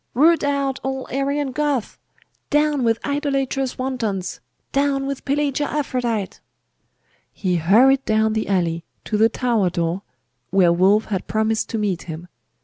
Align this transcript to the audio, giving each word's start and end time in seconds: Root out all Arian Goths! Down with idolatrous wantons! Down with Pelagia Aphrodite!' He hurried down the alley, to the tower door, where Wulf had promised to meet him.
Root 0.15 0.43
out 0.43 0.79
all 0.81 1.07
Arian 1.11 1.51
Goths! 1.51 1.99
Down 2.49 2.83
with 2.83 2.97
idolatrous 3.05 3.77
wantons! 3.77 4.39
Down 4.71 5.05
with 5.05 5.23
Pelagia 5.25 5.65
Aphrodite!' 5.67 6.39
He 7.31 7.57
hurried 7.57 8.03
down 8.05 8.33
the 8.33 8.47
alley, 8.47 8.83
to 9.05 9.15
the 9.15 9.29
tower 9.29 9.69
door, 9.69 10.01
where 10.49 10.73
Wulf 10.73 11.05
had 11.05 11.27
promised 11.27 11.69
to 11.69 11.77
meet 11.77 12.01
him. 12.09 12.29